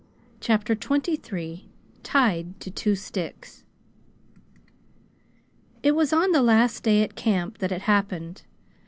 CHAPTER 0.39 0.73
XXIII 0.73 1.69
"TIED 2.01 2.59
TO 2.59 2.71
TWO 2.71 2.95
STICKS" 2.95 3.65
It 5.83 5.91
was 5.91 6.11
on 6.11 6.31
the 6.31 6.41
last 6.41 6.81
day 6.81 7.03
at 7.03 7.13
camp 7.13 7.59
that 7.59 7.71
it 7.71 7.81
happened. 7.83 8.41